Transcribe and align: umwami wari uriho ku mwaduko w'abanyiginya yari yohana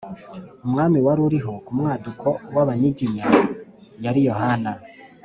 umwami 0.65 0.97
wari 1.05 1.21
uriho 1.27 1.53
ku 1.65 1.71
mwaduko 1.79 2.27
w'abanyiginya 2.55 3.25
yari 4.03 4.21
yohana 4.27 4.71